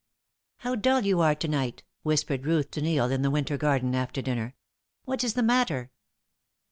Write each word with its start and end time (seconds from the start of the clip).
"How 0.61 0.73
dull 0.73 1.01
you 1.01 1.21
are 1.21 1.35
to 1.35 1.47
night," 1.47 1.83
whispered 2.01 2.47
Ruth 2.47 2.71
to 2.71 2.81
Neil 2.81 3.11
in 3.11 3.21
the 3.21 3.29
winter 3.29 3.55
garden 3.55 3.93
after 3.93 4.19
dinner. 4.19 4.55
"What 5.05 5.23
is 5.23 5.35
the 5.35 5.43
matter?" 5.43 5.91